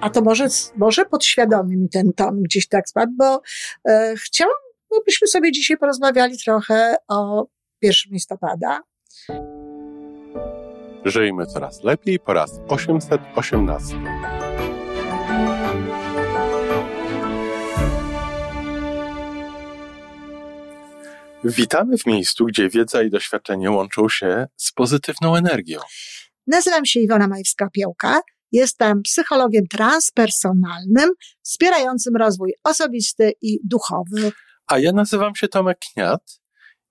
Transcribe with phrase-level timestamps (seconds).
[0.00, 3.42] a to może, może podświadomie mi ten ton gdzieś tak spadł, bo
[3.88, 4.54] e, chciałam,
[5.06, 7.46] byśmy sobie dzisiaj porozmawiali trochę o
[7.82, 8.80] 1 listopada.
[11.04, 13.96] Żyjmy coraz lepiej po raz 818.
[21.44, 25.80] Witamy w miejscu, gdzie wiedza i doświadczenie łączą się z pozytywną energią.
[26.46, 28.20] Nazywam się Iwona Majewska-Piołka.
[28.52, 31.10] Jestem psychologiem transpersonalnym,
[31.42, 34.32] wspierającym rozwój osobisty i duchowy.
[34.66, 36.40] A ja nazywam się Tomek Kniat.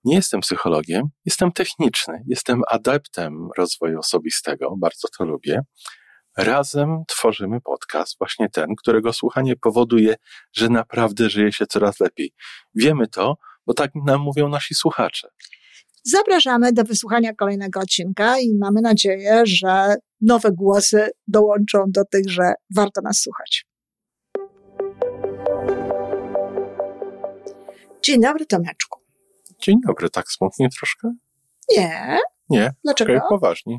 [0.04, 5.60] Nie jestem psychologiem, jestem techniczny, jestem adeptem rozwoju osobistego, bardzo to lubię.
[6.36, 10.14] Razem tworzymy podcast, właśnie ten, którego słuchanie powoduje,
[10.52, 12.32] że naprawdę żyje się coraz lepiej.
[12.74, 13.36] Wiemy to,
[13.66, 15.28] bo tak nam mówią nasi słuchacze.
[16.04, 22.52] Zapraszamy do wysłuchania kolejnego odcinka i mamy nadzieję, że nowe głosy dołączą do tych, że
[22.74, 23.66] warto nas słuchać.
[28.02, 29.00] Dzień dobry, Tomeczku.
[29.58, 31.12] Dzień dobry, tak smutnie troszkę?
[31.76, 32.18] Nie.
[32.48, 32.70] Nie.
[32.84, 33.12] Dlaczego?
[33.12, 33.78] Okay, poważnie.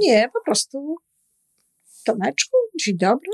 [0.00, 0.96] Nie, po prostu.
[2.04, 3.30] Tomeczku, dzień dobry.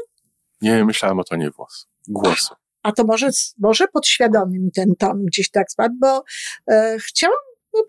[0.60, 1.86] Nie, myślałem o tonie włos.
[2.08, 2.54] Głosu.
[2.82, 6.24] A to może, może podświadomie mi ten ton gdzieś tak spadł, bo
[6.70, 7.38] e, chciałam,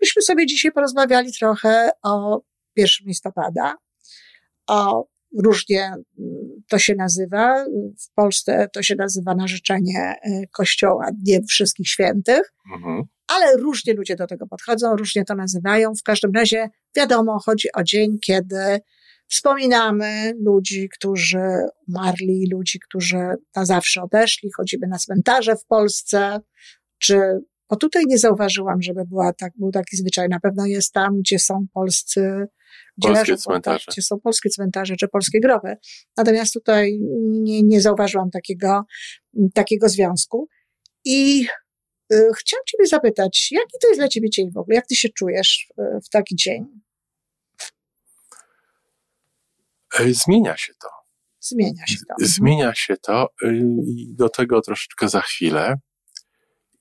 [0.00, 2.40] byśmy sobie dzisiaj porozmawiali trochę o
[2.76, 3.74] 1 listopada,
[4.66, 5.06] o
[5.44, 6.02] różnie mm,
[6.68, 7.64] to się nazywa.
[7.98, 13.02] W Polsce to się nazywa narzeczenie e, Kościoła Dniem Wszystkich Świętych, mhm.
[13.28, 15.94] ale różnie ludzie do tego podchodzą, różnie to nazywają.
[15.94, 18.80] W każdym razie wiadomo, chodzi o dzień, kiedy
[19.28, 21.48] Wspominamy ludzi, którzy
[21.88, 23.18] umarli, ludzi, którzy
[23.56, 24.50] na zawsze odeszli.
[24.56, 26.40] Chodzimy na cmentarze w Polsce,
[26.98, 30.28] czy bo tutaj nie zauważyłam, żeby była tak, był taki zwyczaj.
[30.28, 32.20] Na pewno jest tam, gdzie są polscy,
[32.98, 33.84] gdzie, polskie leżą, cmentarze.
[33.90, 35.76] gdzie są polskie cmentarze, czy polskie groby.
[36.16, 38.84] Natomiast tutaj nie, nie zauważyłam takiego,
[39.54, 40.48] takiego związku.
[41.04, 41.46] I
[42.12, 44.74] y, chciałam Ciebie zapytać, jaki to jest dla Ciebie dzień w ogóle?
[44.74, 46.64] Jak Ty się czujesz w, w taki dzień?
[50.12, 50.88] Zmienia się to.
[51.40, 52.14] Zmienia się to.
[52.20, 55.74] Zmienia się to y, i do tego troszeczkę za chwilę.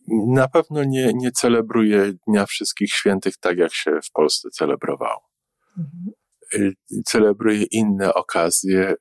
[0.07, 5.29] Na pewno nie, nie celebruję Dnia Wszystkich Świętych tak, jak się w Polsce celebrowało.
[5.77, 6.11] Mhm.
[6.53, 6.73] Y,
[7.05, 8.95] celebruję inne okazje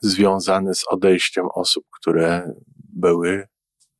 [0.00, 3.48] związane z odejściem osób, które były,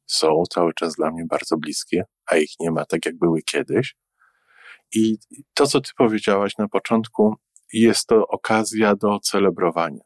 [0.06, 3.96] są cały czas dla mnie bardzo bliskie, a ich nie ma tak, jak były kiedyś.
[4.94, 5.18] I
[5.54, 7.34] to, co ty powiedziałaś na początku,
[7.72, 10.00] jest to okazja do celebrowania.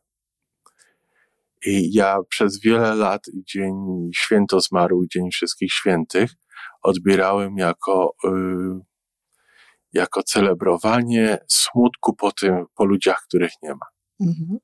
[1.67, 3.75] I ja przez wiele lat Dzień
[4.17, 6.31] Święto Zmarłych, Dzień Wszystkich Świętych
[6.83, 8.29] odbierałem jako, y,
[9.93, 13.87] jako celebrowanie smutku po tym, po ludziach, których nie ma.
[14.21, 14.59] Mhm.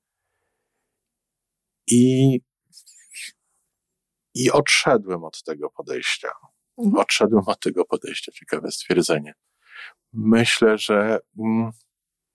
[1.87, 2.41] I,
[4.35, 6.29] I odszedłem od tego podejścia.
[6.79, 6.97] Mhm.
[6.97, 8.33] Odszedłem od tego podejścia.
[8.33, 9.35] Ciekawe stwierdzenie.
[10.13, 11.71] Myślę, że mm,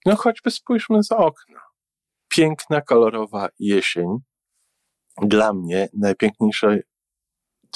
[0.06, 1.62] no choćby spójrzmy za okna.
[2.28, 4.18] Piękna, kolorowa jesień.
[5.22, 6.80] Dla mnie najpiękniejsze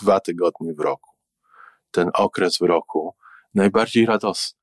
[0.01, 1.11] dwa tygodnie w roku.
[1.91, 3.15] Ten okres w roku
[3.53, 4.59] najbardziej radosny.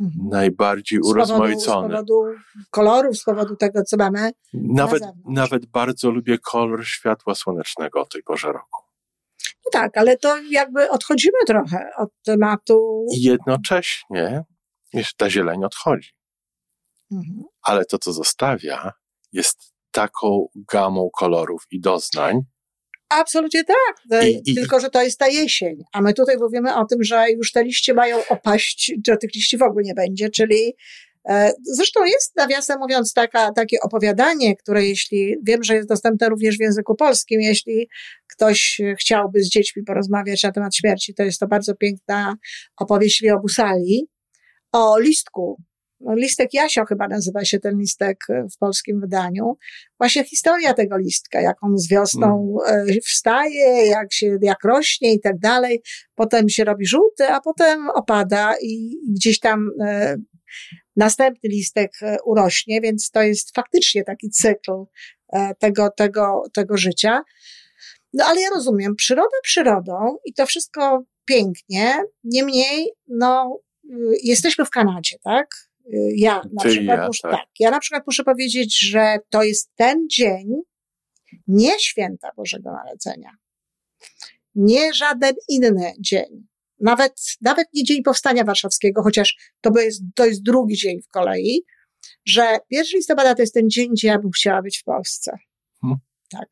[0.00, 0.28] Mhm.
[0.28, 1.88] Najbardziej urozmaicony.
[1.88, 2.24] Z powodu
[2.70, 4.30] kolorów, z powodu tego, co mamy.
[4.54, 8.82] Nawet, na nawet bardzo lubię kolor światła słonecznego o tej porze roku.
[9.64, 13.06] No tak, ale to jakby odchodzimy trochę od tematu.
[13.16, 14.44] I jednocześnie
[15.16, 16.10] ta zieleń odchodzi.
[17.12, 17.44] Mhm.
[17.62, 18.92] Ale to, co zostawia,
[19.32, 22.40] jest taką gamą kolorów i doznań.
[23.08, 24.24] Absolutnie tak.
[24.26, 25.82] I, i, Tylko, że to jest ta jesień.
[25.92, 29.58] A my tutaj mówimy o tym, że już te liście mają opaść, że tych liści
[29.58, 30.74] w ogóle nie będzie, czyli
[31.28, 36.56] e, Zresztą jest, nawiasem mówiąc, taka, takie opowiadanie, które jeśli, wiem, że jest dostępne również
[36.56, 37.88] w języku polskim, jeśli
[38.26, 42.36] ktoś chciałby z dziećmi porozmawiać na temat śmierci, to jest to bardzo piękna
[42.76, 44.06] opowieść Liobusali
[44.72, 45.62] o listku,
[46.08, 49.56] listek Jasio chyba nazywa się ten listek e, w polskim wydaniu.
[49.98, 52.88] Właśnie historia tego listka, jak on z wiosną mm.
[52.88, 55.82] E, wstaje, jak się, jak rośnie i tak dalej.
[56.14, 60.16] Potem się robi żółty, a potem opada i gdzieś tam e,
[60.96, 61.92] następny listek
[62.24, 64.84] urośnie, więc to jest faktycznie taki cykl
[65.58, 67.22] tego, tego, tego życia.
[68.12, 73.90] No ale ja rozumiem, przyroda przyrodą i to wszystko pięknie, niemniej, no, y,
[74.22, 75.46] jesteśmy w Kanadzie, tak?
[76.16, 77.32] Ja na przykład ja, muszę, tak.
[77.32, 80.46] tak, ja na przykład muszę powiedzieć, że to jest ten dzień,
[81.46, 83.30] nie święta Bożego Narodzenia,
[84.54, 86.50] nie żaden inny dzień,
[86.80, 91.62] nawet, nawet nie Dzień Powstania Warszawskiego, chociaż to jest, to jest drugi dzień w kolei,
[92.24, 95.38] że 1 listopada to jest ten dzień, gdzie ja bym chciała być w Polsce.
[95.80, 95.98] Hmm.
[96.30, 96.48] tak.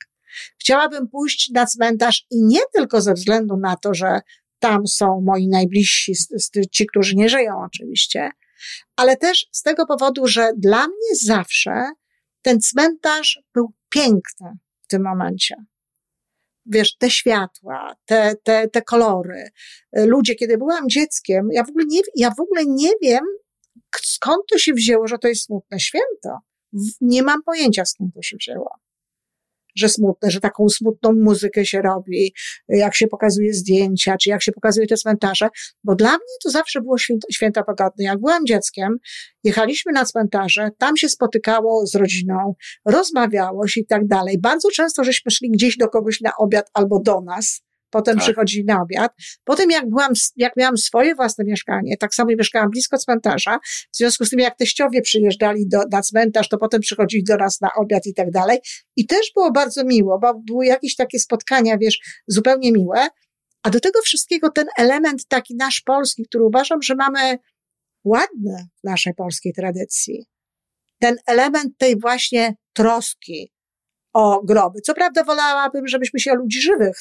[0.59, 4.21] Chciałabym pójść na cmentarz i nie tylko ze względu na to, że
[4.59, 6.13] tam są moi najbliżsi,
[6.71, 8.31] ci, którzy nie żyją oczywiście,
[8.97, 11.91] ale też z tego powodu, że dla mnie zawsze
[12.43, 14.53] ten cmentarz był piękny
[14.83, 15.57] w tym momencie.
[16.67, 19.51] Wiesz, te światła, te, te, te kolory.
[19.93, 23.25] Ludzie, kiedy byłam dzieckiem, ja w ogóle nie, ja w ogóle nie wiem,
[24.03, 26.39] skąd to się wzięło, że to jest smutne święto.
[27.01, 28.88] Nie mam pojęcia, skąd to się wzięło
[29.79, 32.35] że smutne, że taką smutną muzykę się robi,
[32.69, 35.49] jak się pokazuje zdjęcia, czy jak się pokazuje te cmentarze,
[35.85, 38.05] bo dla mnie to zawsze było święto, święta pogodne.
[38.05, 38.97] Jak byłam dzieckiem,
[39.45, 42.55] jechaliśmy na cmentarze, tam się spotykało z rodziną,
[42.85, 44.39] rozmawiało się i tak dalej.
[44.41, 48.25] Bardzo często żeśmy szli gdzieś do kogoś na obiad albo do nas, Potem tak.
[48.25, 49.13] przychodzili na obiad.
[49.45, 53.59] Potem jak byłam, jak miałam swoje własne mieszkanie, tak samo mieszkałam blisko cmentarza,
[53.93, 57.61] w związku z tym jak teściowie przyjeżdżali do, na cmentarz, to potem przychodzili do nas
[57.61, 58.59] na obiad i tak dalej.
[58.97, 63.09] I też było bardzo miło, bo były jakieś takie spotkania, wiesz, zupełnie miłe.
[63.63, 67.39] A do tego wszystkiego ten element taki nasz polski, który uważam, że mamy
[68.05, 70.27] ładny w naszej polskiej tradycji.
[71.01, 73.53] Ten element tej właśnie troski
[74.13, 74.81] o groby.
[74.81, 77.01] Co prawda wolałabym, żebyśmy się o ludzi żywych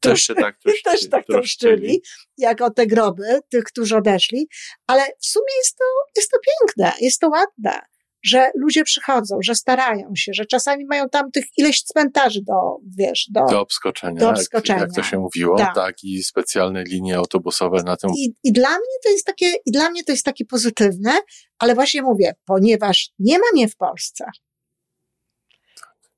[0.00, 2.02] też się tak, troszczy, też tak troszczyli,
[2.38, 4.48] jak o te groby tych, którzy odeszli,
[4.86, 5.84] ale w sumie jest to,
[6.16, 7.80] jest to piękne, jest to ładne,
[8.24, 12.54] że ludzie przychodzą, że starają się, że czasami mają tam tych ileś cmentarzy do,
[12.98, 14.80] wiesz, do, do obskoczenia, do obskoczenia.
[14.80, 15.74] Jak, jak to się mówiło, tak.
[15.74, 18.10] tak, i specjalne linie autobusowe na tym.
[18.16, 21.12] I, I dla mnie to jest takie, i dla mnie to jest takie pozytywne,
[21.58, 24.24] ale właśnie mówię, ponieważ nie ma mnie w Polsce,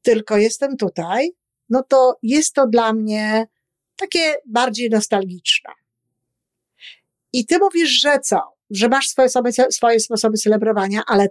[0.03, 1.31] tylko jestem tutaj,
[1.69, 3.47] no to jest to dla mnie
[3.97, 5.71] takie bardziej nostalgiczne.
[7.33, 8.41] I ty mówisz, że co?
[8.71, 11.29] Że masz swoje, sobie, swoje sposoby celebrowania, ale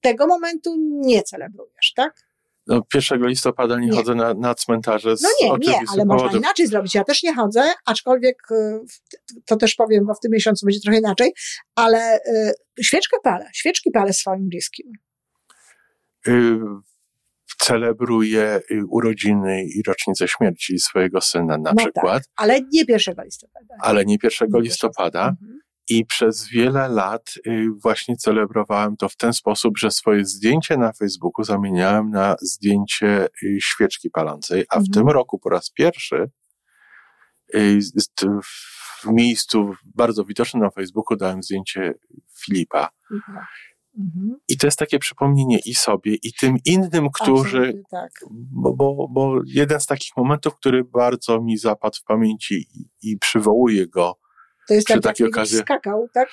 [0.00, 2.24] tego momentu nie celebrujesz, tak?
[2.66, 3.96] No, 1 listopada nie, nie.
[3.96, 6.22] chodzę na, na cmentarze z No nie, nie, ale powodów.
[6.22, 6.94] można inaczej zrobić.
[6.94, 8.80] Ja też nie chodzę, aczkolwiek y,
[9.46, 11.32] to też powiem, bo w tym miesiącu będzie trochę inaczej,
[11.74, 12.52] ale y,
[12.82, 14.92] świeczkę palę, świeczki palę swoim bliskim.
[16.28, 16.58] Y
[17.66, 22.22] celebruje y, urodziny i rocznicę śmierci swojego syna na no tak, przykład.
[22.22, 23.74] Tak, ale nie 1 listopada.
[23.80, 25.28] Ale nie 1 nie listopada.
[25.28, 25.60] Mhm.
[25.88, 30.92] I przez wiele lat y, właśnie celebrowałem to w ten sposób, że swoje zdjęcie na
[30.92, 34.92] Facebooku zamieniałem na zdjęcie y, świeczki palącej, a w mhm.
[34.92, 36.30] tym roku po raz pierwszy
[39.02, 41.94] w miejscu bardzo widocznym na Facebooku dałem zdjęcie
[42.38, 42.88] Filipa.
[43.12, 43.46] Mhm.
[43.98, 44.36] Mhm.
[44.48, 47.82] I to jest takie przypomnienie i sobie, i tym innym, którzy.
[47.90, 48.10] Tak.
[48.30, 53.18] Bo, bo, bo jeden z takich momentów, który bardzo mi zapadł w pamięci i, i
[53.18, 54.18] przywołuje go.
[54.68, 55.58] To jest przy tak, takiej okazji.
[55.58, 56.28] Skakał, tak?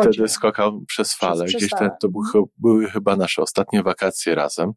[0.00, 1.44] Wtedy skakał przez falę.
[1.44, 2.44] Przez, Gdzieś te, to były, mhm.
[2.56, 4.72] były chyba nasze ostatnie wakacje razem.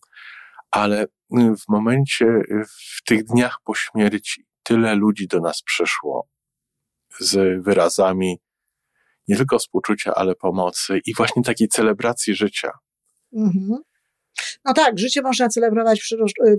[0.71, 6.27] Ale y, w momencie, y, w tych dniach po śmierci, tyle ludzi do nas przyszło
[7.19, 8.39] z wyrazami
[9.27, 12.71] nie tylko współczucia, ale pomocy i właśnie takiej celebracji życia.
[13.35, 13.77] Mhm.
[14.65, 16.01] No tak, życie można celebrować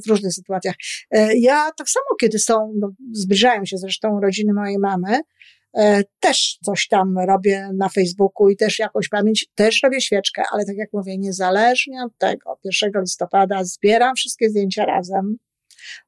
[0.05, 0.75] w, różnych sytuacjach.
[1.11, 5.21] E, ja tak samo, kiedy są, no, zbliżają się zresztą rodziny mojej mamy,
[5.77, 10.65] e, też coś tam robię na Facebooku i też jakąś pamięć, też robię świeczkę, ale
[10.65, 15.37] tak jak mówię, niezależnie od tego, 1 listopada zbieram wszystkie zdjęcia razem,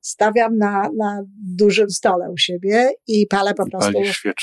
[0.01, 1.23] stawiam na, na
[1.55, 3.93] dużym stole u siebie i palę po prostu.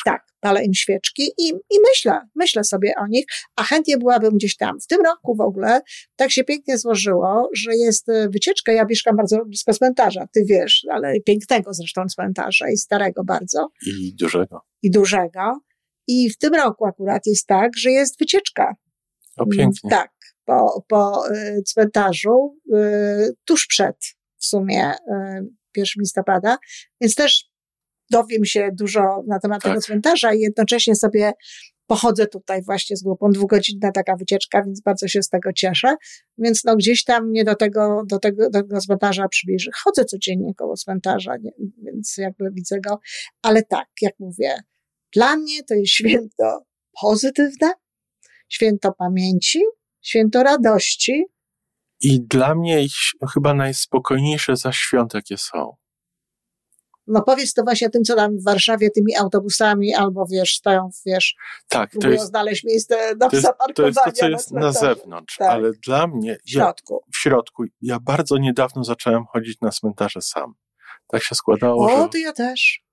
[0.05, 3.25] Tak, palę im świeczki i, i myślę, myślę sobie o nich,
[3.55, 4.79] a chętnie byłabym gdzieś tam.
[4.79, 5.81] W tym roku w ogóle
[6.15, 8.71] tak się pięknie złożyło, że jest e, wycieczka.
[8.71, 13.69] Ja mieszkam bardzo blisko cmentarza, ty wiesz, ale pięknego zresztą cmentarza i starego bardzo.
[13.87, 14.61] I dużego.
[14.81, 15.59] I dużego.
[16.07, 18.75] I w tym roku akurat jest tak, że jest wycieczka.
[19.37, 19.89] O, pięknie.
[19.89, 20.11] Tak,
[20.45, 23.95] po, po e, cmentarzu, e, tuż przed
[24.43, 24.91] w sumie
[25.75, 26.57] 1 listopada,
[27.01, 27.45] więc też
[28.11, 29.71] dowiem się dużo na temat tak.
[29.71, 31.33] tego cmentarza i jednocześnie sobie
[31.87, 35.95] pochodzę tutaj właśnie z grupą, dwugodzinna taka wycieczka, więc bardzo się z tego cieszę.
[36.37, 39.69] Więc no gdzieś tam mnie do tego, do tego, do tego cmentarza przybliży.
[39.83, 42.99] Chodzę codziennie koło cmentarza, nie, więc jakby widzę go.
[43.41, 44.55] Ale tak, jak mówię,
[45.13, 46.65] dla mnie to jest święto
[47.01, 47.71] pozytywne,
[48.49, 49.61] święto pamięci,
[50.01, 51.25] święto radości.
[52.03, 52.85] I dla mnie
[53.33, 55.75] chyba najspokojniejsze za świąt, jakie są
[57.07, 60.89] no powiedz to właśnie o tym, co tam w Warszawie tymi autobusami albo wiesz, stoją,
[61.05, 61.35] wiesz,
[61.67, 63.47] tak, próbują jest, znaleźć miejsce do to jest.
[63.75, 65.49] To jest to, co jest na zewnątrz, tak.
[65.49, 66.37] ale dla mnie...
[66.45, 67.01] W środku.
[67.05, 67.63] Ja, w środku.
[67.81, 70.53] Ja bardzo niedawno zacząłem chodzić na cmentarze sam.
[71.07, 72.09] Tak się składało, o, że...
[72.09, 72.83] to ja też.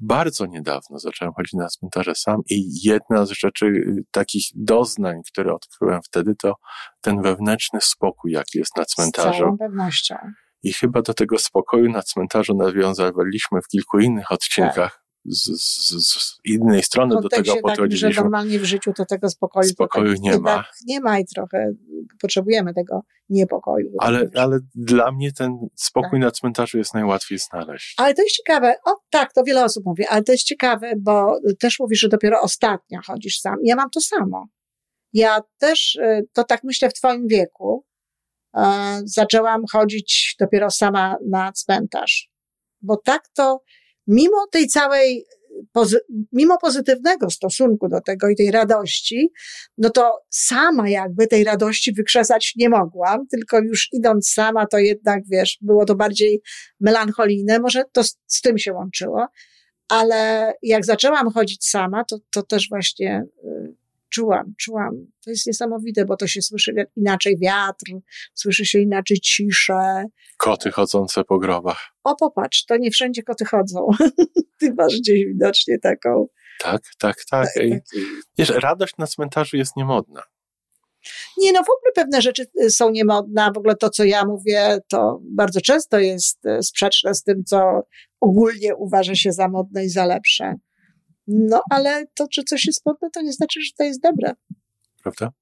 [0.00, 5.54] Bardzo niedawno zacząłem chodzić na cmentarze sam i jedna z rzeczy, y, takich doznań, które
[5.54, 6.54] odkryłem wtedy, to
[7.00, 9.36] ten wewnętrzny spokój, jaki jest na cmentarzu.
[9.36, 10.16] Z całą pewnością
[10.62, 14.99] I chyba do tego spokoju na cmentarzu nawiązaliśmy w kilku innych odcinkach.
[15.24, 15.32] Tak.
[15.32, 18.08] Z, z, z, innej strony do tego podchodziliśmy.
[18.08, 20.64] Tak, że normalnie w życiu to tego spokoju, spokoju tak, nie ma.
[20.86, 21.72] nie ma i trochę
[22.20, 23.90] potrzebujemy tego niepokoju.
[23.98, 26.20] Ale, ale dla mnie ten spokój tak.
[26.20, 27.94] na cmentarzu jest najłatwiej znaleźć.
[27.96, 28.74] Ale to jest ciekawe.
[28.84, 32.40] O tak, to wiele osób mówi, ale to jest ciekawe, bo też mówisz, że dopiero
[32.40, 33.56] ostatnio chodzisz sam.
[33.64, 34.46] Ja mam to samo.
[35.12, 37.84] Ja też, y, to tak myślę w twoim wieku,
[38.56, 42.30] e, zaczęłam chodzić dopiero sama na cmentarz.
[42.82, 43.62] Bo tak to,
[44.06, 45.26] mimo tej całej
[46.32, 49.32] mimo pozytywnego stosunku do tego i tej radości,
[49.78, 55.22] no to sama jakby tej radości wykrzesać nie mogłam, tylko już idąc sama, to jednak,
[55.30, 56.42] wiesz, było to bardziej
[56.80, 59.26] melancholijne, może to z, z tym się łączyło,
[59.88, 63.59] ale jak zaczęłam chodzić sama, to, to też właśnie y,
[64.10, 64.90] czułam, czułam.
[65.24, 67.92] To jest niesamowite, bo to się słyszy inaczej wiatr,
[68.34, 70.04] słyszy się inaczej ciszę.
[70.36, 71.88] Koty chodzące po grobach.
[72.04, 73.86] O, popatrz, to nie wszędzie koty chodzą.
[74.60, 76.26] Ty masz gdzieś widocznie taką.
[76.60, 77.48] Tak, tak, tak.
[77.54, 77.80] tak I,
[78.38, 80.22] wiesz, radość na cmentarzu jest niemodna.
[81.38, 83.50] Nie, no w ogóle pewne rzeczy y, są niemodne.
[83.54, 87.82] W ogóle to, co ja mówię, to bardzo często jest y, sprzeczne z tym, co
[88.20, 90.54] ogólnie uważa się za modne i za lepsze.
[91.26, 94.32] No, ale to, czy coś jest modne, to nie znaczy, że to jest dobre.
[95.02, 95.32] Prawda?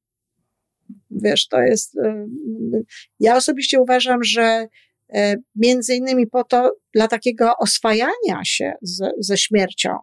[1.11, 1.97] Wiesz, to jest.
[1.97, 2.27] Y,
[3.21, 4.67] ja osobiście uważam, że
[5.17, 9.99] y, między innymi po to, dla takiego oswajania się z, ze śmiercią,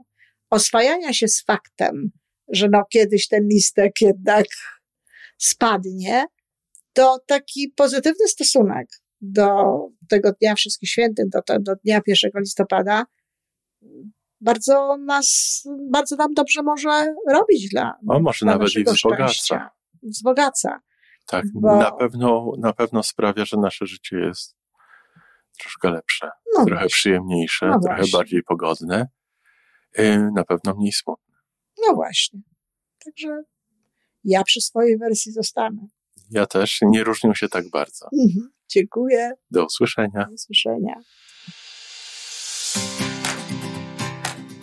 [0.50, 2.12] oswajania się z faktem,
[2.48, 4.46] że no kiedyś ten listek jednak
[5.38, 6.26] spadnie,
[6.94, 8.88] to taki pozytywny stosunek
[9.22, 9.48] do
[10.10, 13.06] tego Dnia Wszystkich Świętych, do, do Dnia 1 listopada,
[14.46, 15.62] bardzo nas,
[15.92, 17.98] bardzo nam dobrze może robić dla.
[18.08, 19.70] O, może dla nawet i wzbogaca.
[20.04, 20.82] Wzbogaca.
[21.26, 21.76] Tak, bo...
[21.76, 24.56] na, pewno, na pewno sprawia, że nasze życie jest
[25.60, 26.90] troszkę lepsze, no trochę właśnie.
[26.90, 28.18] przyjemniejsze, no trochę właśnie.
[28.18, 29.08] bardziej pogodne,
[30.34, 31.36] na pewno mniej smutne.
[31.88, 32.40] No właśnie.
[33.06, 33.44] Także
[34.24, 35.88] ja przy swojej wersji zostanę.
[36.32, 36.80] Ja też.
[36.82, 38.06] Nie różnią się tak bardzo.
[38.06, 38.52] Mhm.
[38.68, 39.32] Dziękuję.
[39.52, 40.26] Do usłyszenia.
[40.26, 41.02] Do usłyszenia.